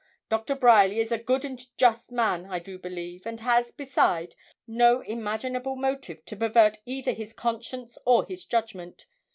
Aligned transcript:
Doctor 0.29 0.55
Bryerly 0.55 0.99
is 0.99 1.11
a 1.11 1.19
good 1.19 1.45
and 1.45 1.59
just 1.77 2.11
man, 2.11 2.47
I 2.47 2.57
do 2.57 2.79
believe, 2.79 3.27
and 3.27 3.39
has, 3.41 3.71
beside, 3.71 4.33
no 4.65 5.01
imaginable 5.01 5.75
motive 5.75 6.25
to 6.25 6.35
pervert 6.35 6.77
either 6.87 7.11
his 7.11 7.33
conscience 7.33 7.99
or 8.03 8.25
his 8.25 8.43
judgment. 8.43 9.05